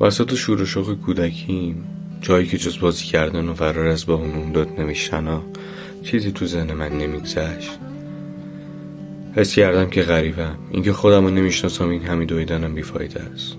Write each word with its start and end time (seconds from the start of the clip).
وسط 0.00 0.34
شور 0.34 0.62
و 0.62 0.66
شوق 0.66 0.94
کودکیم 0.94 1.84
جایی 2.20 2.46
که 2.46 2.58
جز 2.58 2.78
بازی 2.80 3.04
کردن 3.04 3.48
و 3.48 3.54
فرار 3.54 3.86
از 3.86 4.06
با 4.06 4.16
همون 4.16 4.52
داد 4.52 4.68
نوشتن 4.80 5.40
چیزی 6.02 6.32
تو 6.32 6.46
ذهن 6.46 6.72
من 6.72 6.98
نمیگذشت. 6.98 7.78
حس 9.36 9.54
کردم 9.54 9.90
که 9.90 10.02
غریبم. 10.02 10.58
اینکه 10.70 10.92
خودم 10.92 11.24
رو 11.24 11.30
نمی‌شناسم 11.30 11.88
این 11.88 12.02
همین 12.02 12.26
دویدنم 12.26 12.74
بیفایده 12.74 13.20
است. 13.20 13.56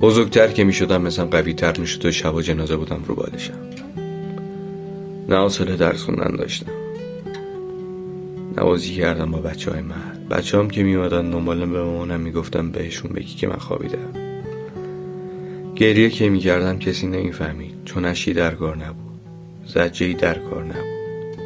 بزرگتر 0.00 0.48
که 0.48 0.64
می‌شدم 0.64 1.02
مثلا 1.02 1.26
قوی 1.26 1.54
تر 1.54 1.78
می‌شد 1.78 2.06
و 2.06 2.12
شبا 2.12 2.42
جنازه 2.42 2.76
بودم 2.76 3.04
رو 3.06 3.14
بالشم. 3.14 3.54
نه 5.28 5.36
حاصله 5.36 5.76
درس 5.76 6.02
خوندن 6.02 6.36
داشتم. 6.36 6.72
نوازی 8.56 8.94
کردم 8.94 9.30
با 9.30 9.38
بچه 9.38 9.70
های 9.70 9.80
محل 9.80 10.18
بچه 10.30 10.58
هم 10.58 10.70
که 10.70 10.82
میمادن 10.82 11.30
دنبالم 11.30 11.72
به 11.72 11.82
مامانم 11.82 12.20
می‌گفتم 12.20 12.70
بهشون 12.70 13.12
بگی 13.12 13.34
که 13.34 13.48
من 13.48 13.56
خوابیدم. 13.56 14.29
گریه 15.80 16.10
که 16.10 16.28
می‌کردم 16.28 16.78
کسی 16.78 17.06
نمی‌فهمید 17.06 17.74
چون 17.84 18.04
اشی 18.04 18.32
در 18.32 18.54
کار 18.54 18.76
نبود. 18.76 19.20
زجه 19.66 20.06
ای 20.06 20.14
در 20.14 20.38
کار 20.38 20.64
نبود. 20.64 21.40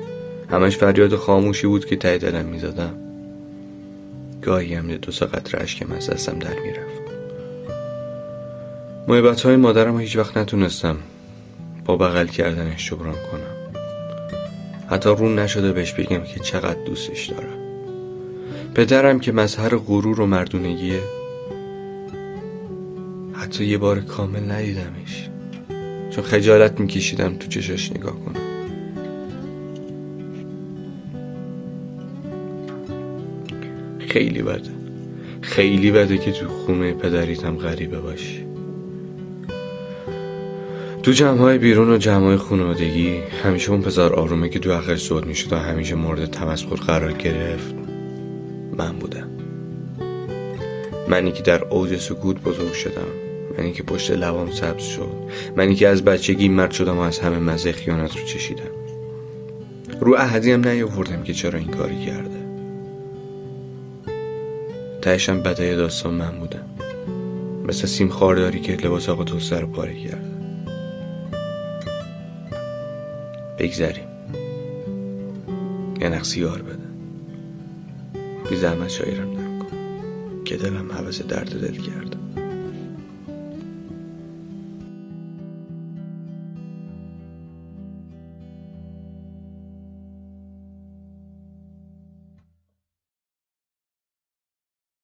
همش 0.51 0.77
فریاد 0.77 1.17
خاموشی 1.17 1.67
بود 1.67 1.85
که 1.85 1.97
ته 1.97 2.19
دلم 2.19 2.45
می‌زدم. 2.45 2.95
گاهی 4.43 4.75
هم 4.75 4.97
دو 4.97 5.13
سه 5.13 5.27
قطره 5.27 5.63
اشکم 5.63 5.93
از 5.93 6.11
دستم 6.11 6.39
در 6.39 6.61
می‌رفت. 6.61 7.01
محبت 9.09 9.41
های 9.41 9.57
مادرم 9.57 10.01
هیچ 10.01 10.17
وقت 10.17 10.37
نتونستم 10.37 10.97
با 11.85 11.97
بغل 11.97 12.27
کردنش 12.27 12.91
جبران 12.91 13.17
کنم. 13.33 13.81
حتی 14.91 15.09
رون 15.11 15.39
نشده 15.39 15.73
بهش 15.73 15.93
بگم 15.93 16.25
که 16.25 16.41
چقدر 16.41 16.85
دوستش 16.87 17.27
دارم. 17.27 17.59
پدرم 18.75 19.21
که 19.21 19.33
مظهر 19.33 19.77
غرور 19.77 20.21
و 20.21 20.27
مردونگیه 20.27 21.01
حتی 23.55 23.65
یه 23.65 23.79
بار 23.79 24.01
کامل 24.01 24.53
ندیدمش. 24.53 25.29
چون 26.11 26.25
خجالت 26.25 26.81
میکشیدم 26.81 27.37
تو 27.37 27.49
چشاش 27.49 27.93
نگاه 27.93 28.17
کنم. 28.21 28.41
خیلی 34.09 34.43
بده. 34.43 34.71
خیلی 35.41 35.91
بده 35.91 36.19
که 36.19 36.33
تو 36.33 36.49
خونه 36.49 36.93
پدریتم 36.93 37.57
غریبه 37.57 38.01
باشی. 38.01 38.45
تو 41.03 41.11
جمع 41.11 41.39
های 41.39 41.59
بیرون 41.59 41.91
و 41.91 41.99
جمع 41.99 42.25
های 42.25 42.37
خانوادگی 42.37 43.17
همیشه 43.45 43.71
اون 43.71 43.83
پسر 43.83 44.13
آرومه 44.13 44.49
که 44.49 44.59
تو 44.59 44.73
آخر 44.73 44.97
صحبت 44.97 45.27
می‌شد 45.27 45.53
و 45.53 45.57
همیشه 45.57 45.95
مورد 45.95 46.27
تمسخر 46.27 46.77
قرار 46.77 47.13
گرفت. 47.13 47.75
من 48.77 48.93
بودم. 48.93 49.29
منی 51.09 51.33
که 51.33 51.43
در 51.43 51.65
اوج 51.65 51.97
سکوت 51.97 52.43
بزرگ 52.43 52.73
شدم. 52.73 53.24
منی 53.59 53.73
که 53.73 53.83
پشت 53.83 54.11
لبام 54.11 54.51
سبز 54.51 54.83
شد. 54.83 55.13
منی 55.57 55.75
که 55.75 55.89
از 55.89 56.05
بچگی 56.05 56.49
مرد 56.49 56.71
شدم 56.71 56.99
و 56.99 57.01
از 57.01 57.19
همه 57.19 57.39
مزه 57.39 57.73
خیانت 57.73 58.17
رو 58.17 58.25
چشیدم. 58.25 58.71
رو 60.01 60.15
احدی 60.15 60.53
هم 60.53 60.69
نیاوردم 60.69 61.23
که 61.23 61.35
چرا 61.35 61.59
این 61.59 61.69
کاری 61.69 62.07
کرده. 62.07 62.45
تهشم 65.03 65.41
بدای 65.41 65.77
داستان 65.77 66.15
من 66.15 66.39
بودم 66.39 66.65
مثل 67.69 67.87
سیم 67.87 68.09
خارداری 68.09 68.61
که 68.61 68.77
لباس 68.77 69.09
آقا 69.09 69.25
تو 69.25 69.41
سر 69.41 69.65
پاره 69.65 69.95
کرده. 69.95 70.35
بگذریم. 73.59 74.09
یه 76.01 76.09
نقصی 76.09 76.41
یار 76.41 76.63
بده. 76.63 76.85
بی 78.51 78.57
زحمت 78.57 78.89
شایرم 78.89 79.31
نکن. 79.31 79.67
که 80.45 80.57
دلم 80.57 80.93
حوض 80.93 81.23
درد 81.23 81.61
دل 81.61 81.77
کرده. 81.77 82.24